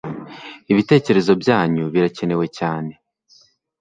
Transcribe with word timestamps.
Ibitecyerezo 0.71 1.33
byanyu 1.41 1.83
birakenewe 1.93 2.45
cyane 2.57 2.91